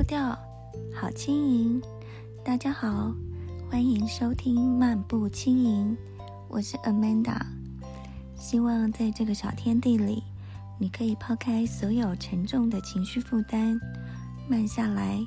[0.00, 0.30] 步调，
[0.94, 1.78] 好轻盈。
[2.42, 3.12] 大家好，
[3.70, 5.94] 欢迎收听漫步轻盈，
[6.48, 7.38] 我是 Amanda。
[8.34, 10.22] 希望在这个小天地里，
[10.78, 13.78] 你可以抛开所有沉重的情绪负担，
[14.48, 15.18] 慢下来，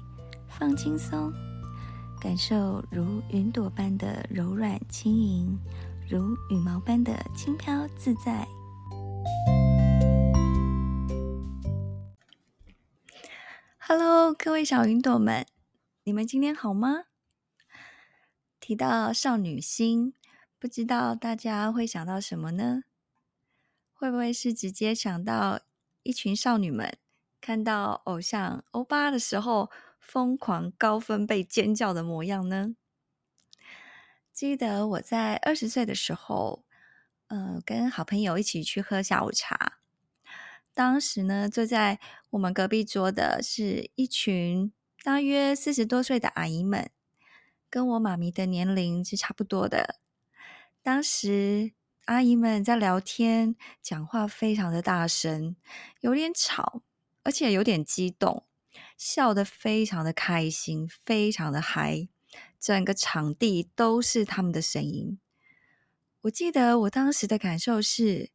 [0.48, 1.32] 放轻松，
[2.20, 5.55] 感受如云朵般的柔软轻盈，
[6.10, 8.48] 如羽毛般的轻飘自在。
[13.96, 15.46] Hello，各位小云朵们，
[16.04, 17.04] 你们今天好吗？
[18.60, 20.16] 提到少女心，
[20.57, 22.86] 不知道大家会想到什么呢？
[23.93, 25.61] 会不会是直接想到
[26.02, 26.97] 一群少女们
[27.39, 29.69] 看到偶像欧巴的时候
[30.00, 32.75] 疯狂高分贝尖叫的模样呢？
[34.33, 36.66] 记得我在二十岁的时候，
[37.28, 39.83] 呃，跟好朋友一起去喝下午茶。
[40.75, 42.00] 当时呢，坐在
[42.31, 46.89] 我们隔壁桌的是一群大约四十多岁的阿姨们，
[47.69, 49.99] 跟我妈咪的年龄是差不多的。
[50.81, 51.73] 当时
[52.05, 55.55] 阿姨们在聊天，讲话非常的大声，
[56.02, 56.81] 有点吵，
[57.21, 58.43] 而且有点激动，
[58.97, 62.08] 笑得非常的开心，非常的嗨，
[62.59, 65.19] 整个场地都是他们的声音。
[66.21, 68.31] 我记得我当时的感受是：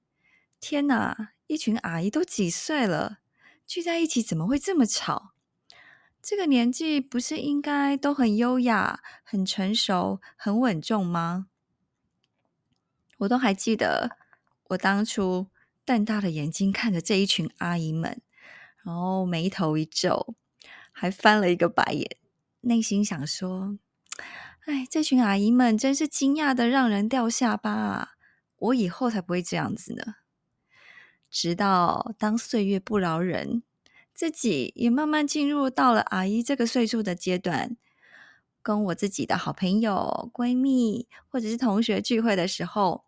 [0.61, 1.33] 天哪！
[1.49, 3.21] 一群阿姨都几岁了，
[3.67, 5.33] 聚在一起怎么会这么吵？
[6.21, 11.47] 这个年纪不是应该都很优雅、很成熟、很稳重吗？
[13.17, 14.19] 我都还记得，
[14.69, 15.47] 我当初
[15.87, 18.21] 瞪大了眼睛看着这一群阿姨们，
[18.85, 20.35] 然后眉头一皱，
[20.93, 22.19] 还翻了一个白眼，
[22.61, 23.79] 内心想说
[24.69, 28.11] ：“哎，这群阿姨们真是惊讶的让人掉下巴啊！
[28.59, 30.17] 我以后才不会这样子呢。”
[31.31, 33.63] 直到当岁月不饶人，
[34.15, 37.77] 自己也慢慢进入到了阿姨这个岁数的阶段，
[38.63, 43.05] 跟我自己的好朋友、闺蜜或者是同学聚会的时候，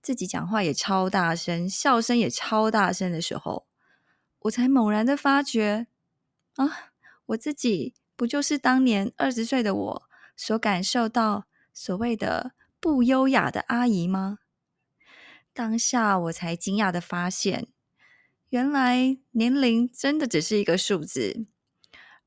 [0.00, 3.66] 自己讲话也超大声，笑声也超大声的时候，
[4.40, 5.88] 我才猛然的发觉，
[6.54, 6.92] 啊，
[7.26, 10.02] 我自己不就是当年二十岁的我
[10.36, 14.38] 所感受到所谓的不优雅的阿姨吗？
[15.56, 17.68] 当下我才惊讶的发现，
[18.50, 21.46] 原来年龄真的只是一个数字，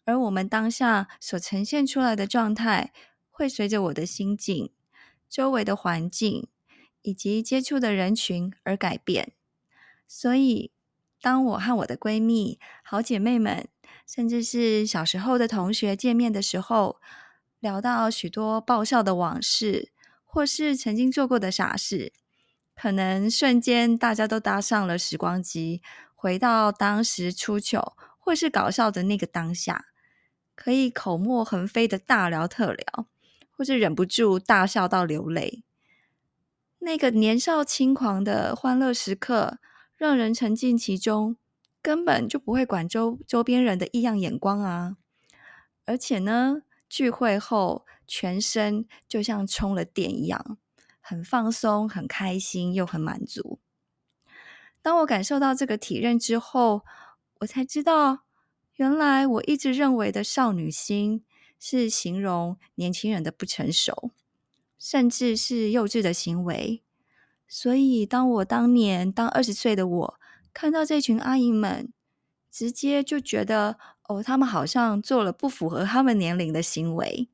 [0.03, 2.91] 而我们当下所呈现出来的状态，
[3.29, 4.71] 会随着我的心境、
[5.29, 6.47] 周围的环境
[7.03, 9.33] 以及接触的人群而改变。
[10.07, 10.71] 所以，
[11.21, 13.67] 当我和我的闺蜜、好姐妹们，
[14.07, 16.99] 甚至是小时候的同学见面的时候，
[17.59, 19.91] 聊到许多爆笑的往事，
[20.25, 22.11] 或是曾经做过的傻事。
[22.81, 25.81] 可能瞬间大家都搭上了时光机，
[26.15, 29.87] 回到当时出糗或是搞笑的那个当下，
[30.55, 33.07] 可以口沫横飞的大聊特聊，
[33.51, 35.65] 或是忍不住大笑到流泪。
[36.77, 39.59] 那个年少轻狂的欢乐时刻，
[39.97, 41.35] 让人沉浸其中，
[41.81, 44.95] 根本就不会管周周边人的异样眼光啊！
[45.83, 50.58] 而且呢，聚会后全身就像充了电一样。
[51.09, 53.57] 很放松，很开心，又很满足。
[54.83, 56.85] 当我感受到这个体认之后，
[57.39, 58.19] 我才知道，
[58.75, 61.25] 原来我一直认为的少女心
[61.59, 64.11] 是形容年轻人的不成熟，
[64.77, 66.83] 甚至是幼稚的行为。
[67.47, 70.19] 所以，当我当年当二十岁的我
[70.53, 71.91] 看到这群阿姨们，
[72.51, 77.27] 直接就觉得，哦，他们好像做了不符合他们年龄的行为。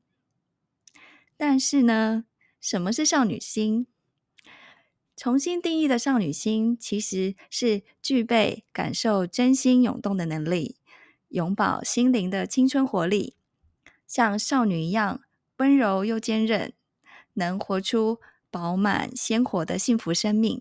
[1.36, 2.24] 但是呢，
[2.66, 3.86] 什么是少女心？
[5.16, 10.74] 重新定义的少女心，其实是具备感受真心涌动的能力，
[11.28, 13.36] 永葆心灵的青春活力，
[14.08, 15.20] 像少女一样
[15.58, 16.72] 温柔又坚韧，
[17.34, 18.18] 能活出
[18.50, 20.60] 饱满鲜活的幸福生命。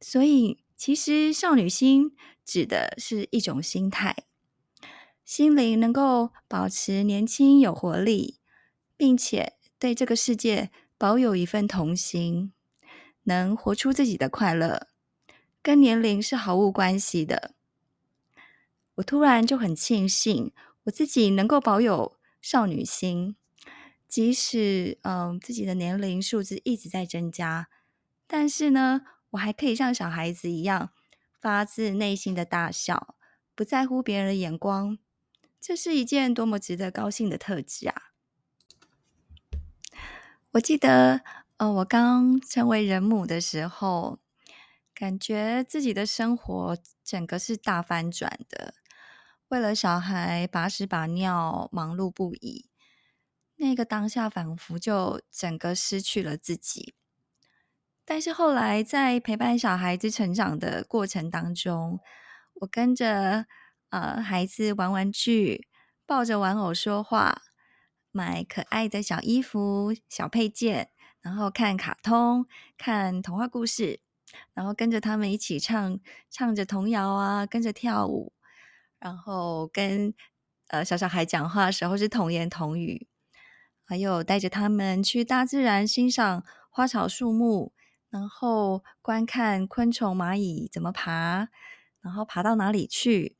[0.00, 4.16] 所以，其实少女心指的是一种心态，
[5.24, 8.40] 心灵能够保持年轻有活力，
[8.96, 10.72] 并且对这个世界。
[10.98, 12.52] 保有一份童心，
[13.22, 14.88] 能活出自己的快乐，
[15.62, 17.54] 跟年龄是毫无关系的。
[18.96, 20.52] 我突然就很庆幸，
[20.82, 23.36] 我自己能够保有少女心，
[24.08, 27.68] 即使嗯自己的年龄数字一直在增加，
[28.26, 30.90] 但是呢，我还可以像小孩子一样
[31.40, 33.14] 发自内心的大笑，
[33.54, 34.98] 不在乎别人的眼光。
[35.60, 37.94] 这是一件多么值得高兴的特质啊！
[40.58, 41.20] 我记得，
[41.58, 44.18] 呃，我刚成为人母的时候，
[44.92, 48.74] 感觉自己的生活整个是大翻转的。
[49.50, 52.68] 为了小孩把屎把尿，忙碌不已。
[53.54, 56.92] 那个当下，仿佛就整个失去了自己。
[58.04, 62.00] 但是后来，在陪伴小孩子成长的过程当中，
[62.54, 63.46] 我跟着
[63.90, 65.68] 呃孩子玩玩具，
[66.04, 67.42] 抱着玩偶说话，
[68.10, 70.90] 买可爱的小衣服、小配件，
[71.20, 72.46] 然后看卡通、
[72.76, 74.00] 看童话故事，
[74.54, 76.00] 然后跟着他们一起唱，
[76.30, 78.32] 唱着童谣啊，跟着跳舞，
[78.98, 80.12] 然后跟
[80.68, 83.06] 呃小小孩讲话的时候是童言童语。
[83.84, 87.72] 还有带着他们去大自然欣赏花草树木，
[88.10, 91.48] 然后观看昆虫、蚂蚁怎么爬，
[92.02, 93.38] 然后爬到哪里去，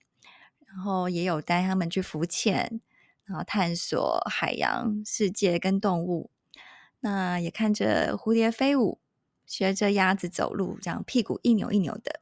[0.67, 2.81] 然后也有带他们去浮潜，
[3.29, 6.31] 然后探索海洋世界跟动物。
[7.01, 8.99] 那也看着蝴蝶飞舞，
[9.47, 12.21] 学着鸭子走路，这样屁股一扭一扭的。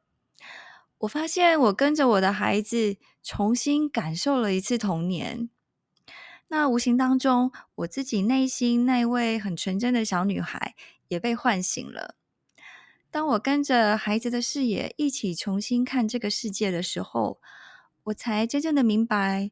[0.98, 5.48] 我发现我跟着我的孩子重新感受了一次童年。
[6.48, 10.74] 那无形当中，我自己内心那位很纯真的小女孩
[11.08, 12.16] 也被唤醒了。
[13.10, 17.40] 当我跟着孩子的视野一起重新看这个世界的时候，
[18.04, 19.50] 我才真正的明白，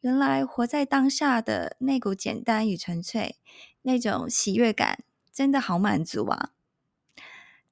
[0.00, 3.36] 原来活在当下的那股简单与纯粹，
[3.82, 6.52] 那种喜悦感，真的好满足啊！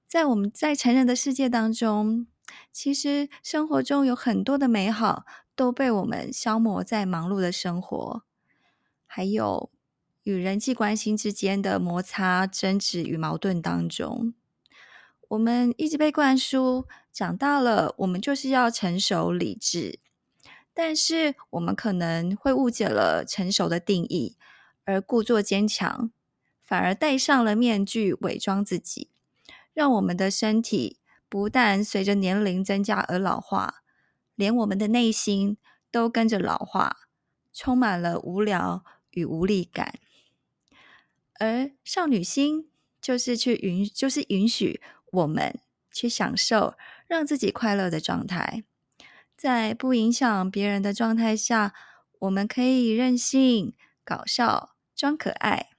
[0.06, 2.26] 在我们在成人的世界当中，
[2.72, 8.22] 其实生活中有很多的美好都被我们消磨在忙碌的生活。
[9.06, 9.70] 还有
[10.22, 14.34] 与人际关系之间的摩擦、争执与矛盾当中，
[15.28, 19.98] 我们一直被灌输，长大了我们就是要成熟理智。
[20.78, 24.36] 但是我们可能会误解了成熟的定义，
[24.84, 26.12] 而故作坚强，
[26.62, 29.10] 反而戴上了面具，伪装自己，
[29.74, 33.82] 让我们的身体不但随着年龄增加而老化，
[34.36, 35.56] 连我们的内心
[35.90, 37.08] 都跟着老化，
[37.52, 38.84] 充满了无聊。
[39.12, 39.98] 与无力感，
[41.40, 42.70] 而少女心
[43.00, 44.80] 就是去允，就是允许
[45.10, 45.58] 我们
[45.90, 46.74] 去享受
[47.08, 48.62] 让自己快乐的状态，
[49.38, 51.72] 在不影响别人的状态下，
[52.18, 53.72] 我们可以任性、
[54.04, 55.70] 搞笑、装可爱。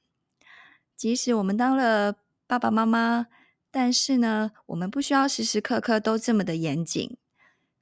[0.96, 2.16] 即使我们当了
[2.48, 3.28] 爸爸妈妈，
[3.70, 7.18] 但是呢，我们不需要时时刻刻都这么的严谨。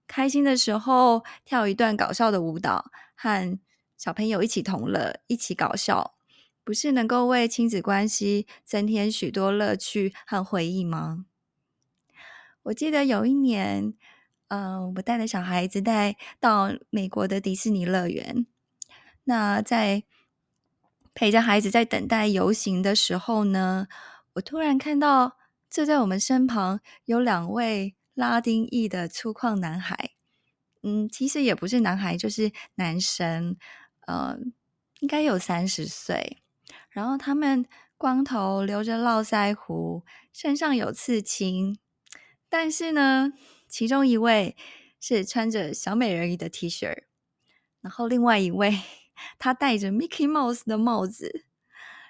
[0.07, 3.59] 开心的时候，跳一段搞笑的舞蹈，和
[3.95, 6.15] 小朋友一起同乐，一起搞笑，
[6.63, 11.25] 不是能够为亲子关系增添许多乐趣和回忆吗？
[12.63, 13.93] 我记得有一年，
[14.47, 18.45] 呃，我带着小孩子带到美国的迪士尼乐园。
[19.25, 20.03] 那在
[21.13, 23.87] 陪着孩子在等待游行的时候呢，
[24.33, 25.37] 我突然看到
[25.69, 30.11] 坐在我们身旁有两位拉丁裔的粗犷男孩。
[30.83, 33.57] 嗯，其实也不是男孩，就是男生。
[34.05, 34.37] 呃，
[35.01, 36.41] 应该有三十岁，
[36.89, 37.65] 然后他们
[37.97, 41.77] 光头，留着络腮胡，身上有刺青，
[42.47, 43.33] 但是呢，
[43.67, 44.55] 其中一位
[44.99, 47.03] 是穿着小美人鱼的 T 恤，
[47.81, 48.81] 然后另外一位
[49.37, 51.45] 他戴着 Mickey Mouse 的帽子，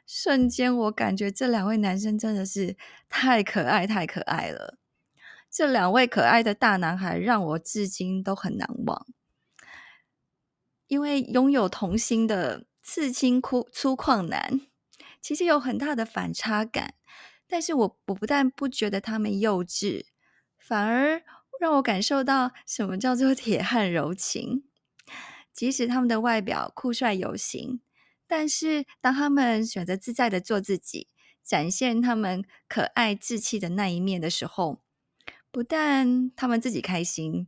[0.06, 2.78] 瞬间我感觉这两位男生真的是
[3.10, 4.78] 太可爱，太可爱了。
[5.50, 9.08] 这两位可爱的大男孩让我至今都很难忘。
[10.88, 14.62] 因为拥有童心的刺青粗粗犷男，
[15.22, 16.94] 其实有很大的反差感。
[17.46, 20.06] 但是我我不但不觉得他们幼稚，
[20.58, 21.24] 反而
[21.60, 24.64] 让我感受到什么叫做铁汉柔情。
[25.54, 27.82] 即使他们的外表酷帅有型，
[28.28, 31.08] 但是当他们选择自在的做自己，
[31.44, 34.82] 展现他们可爱稚气的那一面的时候，
[35.50, 37.48] 不但他们自己开心。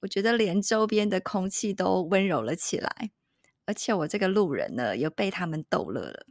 [0.00, 3.10] 我觉得连周边的空气都温柔了起来，
[3.66, 6.26] 而且我这个路人呢，也被他们逗乐了。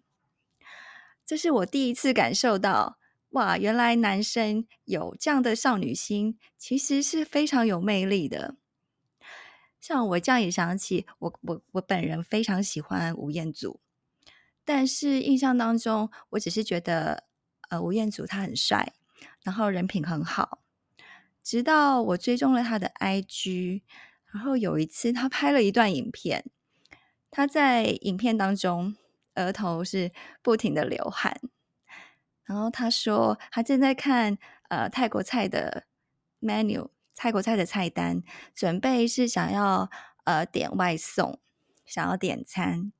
[1.26, 2.98] 这是我第一次感受到，
[3.36, 8.56] 哇，原来男生有这样的少女心，其实是非常有魅力的。
[9.82, 13.82] 像我这样也想起，我我我本人非常喜欢吴彦祖，
[14.64, 17.26] 但是印象当中，我只是觉得，
[17.70, 18.94] 呃，吴彦祖他很帅，
[19.44, 20.62] 然后人品很好。
[21.44, 23.82] 直到我追踪了他的 IG，
[24.32, 26.46] 然后有一次他拍了一段影片，
[27.30, 28.96] 他在影片当中
[29.36, 31.42] 额头是不停的流汗，
[32.46, 34.38] 然后他说他正在看
[34.70, 35.86] 呃泰国菜的
[36.42, 38.24] menu，泰国菜的菜单，
[38.54, 39.90] 准备是想要
[40.26, 41.40] 呃点外送，
[41.86, 42.92] 想要点餐，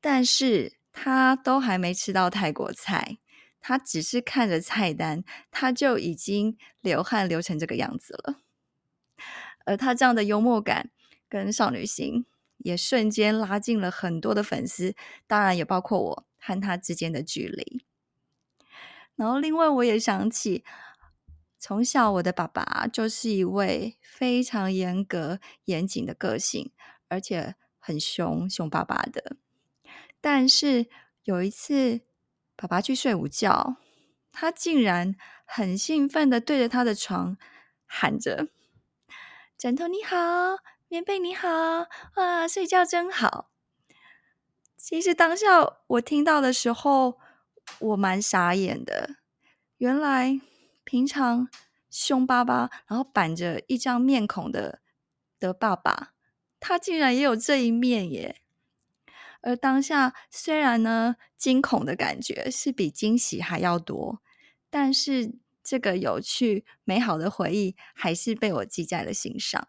[0.00, 3.18] 但是他都还没吃到泰国菜。
[3.58, 8.42] 他只是看着菜单，他就已经流汗流成这个样子了。
[9.64, 10.90] 而他这样的幽默感，
[11.28, 12.26] 跟少女心，
[12.58, 14.94] 也瞬间拉近了很多的粉丝，
[15.26, 17.85] 当然也包括我和他之间的距离。
[19.16, 20.64] 然后，另外我也想起，
[21.58, 26.70] 从小我的爸爸就是一位非常严格、严谨的个性，
[27.08, 29.36] 而且很凶，凶巴巴的。
[30.20, 30.86] 但是
[31.24, 32.02] 有一次，
[32.56, 33.76] 爸爸去睡午觉，
[34.30, 37.38] 他竟然很兴奋的对着他的床
[37.86, 38.48] 喊着
[39.56, 40.16] ：“枕头你好，
[40.88, 41.48] 棉被你好，
[42.16, 43.50] 哇，睡觉真好。”
[44.76, 47.18] 其实当下我听到的时候，
[47.78, 49.16] 我蛮傻眼的。
[49.78, 50.40] 原来
[50.84, 51.48] 平常
[51.90, 54.80] 凶巴巴，然后板着一张面孔的
[55.38, 56.14] 的爸爸，
[56.58, 58.40] 他竟然也有这一面耶。
[59.42, 64.20] 而当下虽然呢，惊恐的感觉是比惊喜还要多，
[64.70, 69.68] 但是这个有趣美好的回忆还是被我记在了心上。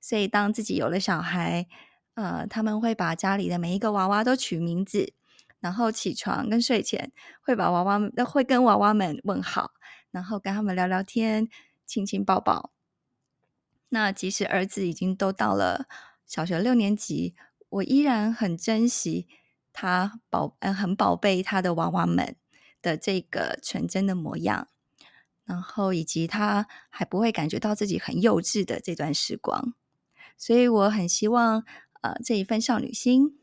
[0.00, 1.68] 所以当自己有了小孩，
[2.14, 5.12] 呃，他们会把家里的每一个娃娃都取名字，
[5.60, 9.72] 然后起床跟睡前会把娃娃们会跟娃娃们问好，
[10.10, 11.48] 然后跟他们聊聊天，
[11.86, 12.72] 亲亲抱抱。
[13.90, 15.86] 那即使儿子已经都到了
[16.26, 17.34] 小学六年级。
[17.70, 19.28] 我依然很珍惜
[19.72, 22.34] 他宝，嗯，很宝贝他的娃娃们
[22.82, 24.66] 的这个纯真的模样，
[25.44, 29.72] 然后以及他还不会感觉到自己很幼稚的这段时光，
[30.36, 31.64] 所以我很希望，
[32.00, 33.38] 呃，这一份少女心、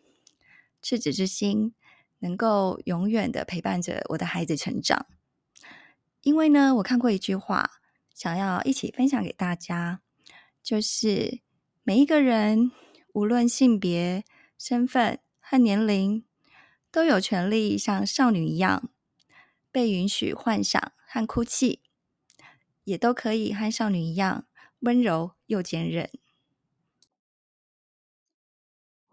[0.81, 1.73] 赤子之心，
[2.19, 5.05] 能够永远的陪伴着我的孩子成长。
[6.21, 7.71] 因为呢，我看过一句话，
[8.13, 10.01] 想要一起分享给大家，
[10.61, 11.41] 就是
[11.83, 12.71] 每一个人。
[13.13, 14.23] 无论性别、
[14.59, 16.23] 身份和年龄，
[16.91, 18.91] 都有权利像少女一样
[19.71, 21.81] 被允许幻想和哭泣，
[22.83, 24.45] 也都可以和少女一样
[24.81, 26.11] 温柔又坚韧。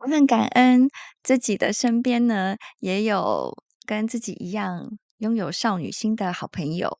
[0.05, 0.91] 我很感恩
[1.23, 3.57] 自己的身边呢，也有
[3.87, 6.99] 跟自己一样拥有少女心的好朋友。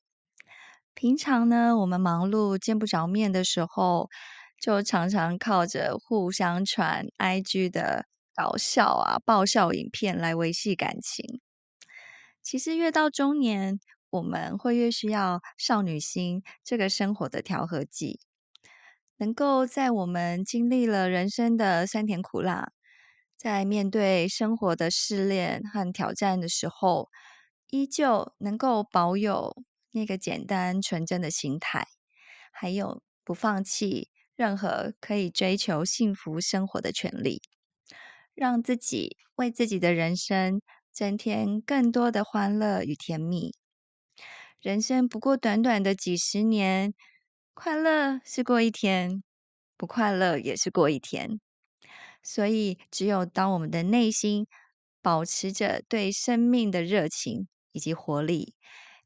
[0.95, 4.09] 平常呢，我们忙碌见不着面的时候。
[4.57, 11.41] 就常常靠着互相传 IG 的搞笑啊、爆笑影片来维系感情。
[12.41, 18.19] 其实越到中年，我们会越需要少女心这个生活的调和剂，
[19.17, 22.71] 能够在我们经历了人生的酸甜苦辣，
[23.37, 27.09] 在面对生活的试炼和挑战的时候，
[27.69, 29.55] 依旧能够保有
[29.91, 31.87] 那个简单纯真的心态，
[32.51, 34.09] 还有不放弃。
[34.35, 37.41] 任何可以追求幸福生活的权利，
[38.33, 40.61] 让自己为自己的人生
[40.91, 43.53] 增添更多的欢乐与甜蜜。
[44.59, 46.93] 人生不过短短的几十年，
[47.53, 49.23] 快乐是过一天，
[49.77, 51.39] 不快乐也是过一天。
[52.25, 54.47] 所以，只有当我们的内心
[55.01, 58.55] 保持着对生命的热情以及活力，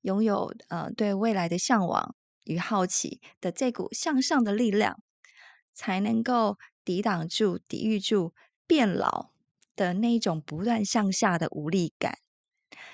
[0.01, 4.97] 拥有呃对未来的向往与好奇的这股向上的力量。
[5.71, 8.33] 才能够抵挡住、抵御住
[8.67, 9.29] 变老
[9.77, 12.17] 的那种不断向下的无力感，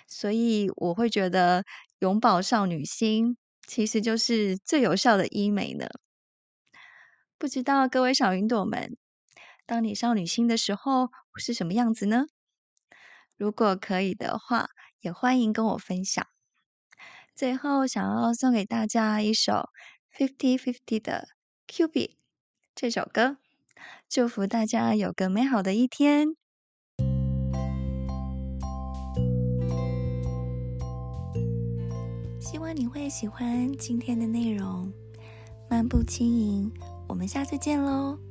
[0.08, 1.64] 所以我会觉得
[1.98, 5.88] 永葆少女心其实就是最有效的医美呢。
[7.40, 8.96] 不知道各位小云朵们，
[9.66, 12.26] 当你少女心的时候是什么样子呢？
[13.36, 14.70] 如果可以的话，
[15.02, 16.26] 也欢迎跟我分享。
[17.34, 19.70] 最后，想要送给大家一首
[20.16, 21.30] Fifty Fifty 的
[21.68, 22.12] Cupid。
[22.76, 23.38] 这首歌，
[24.08, 26.36] 祝福大家有个美好的一天。
[32.40, 34.94] 希望你会喜欢今天的内容。
[35.70, 36.72] 漫步轻盈，
[37.08, 38.25] 我们下次见喽。